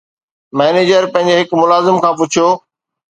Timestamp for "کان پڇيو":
2.07-2.47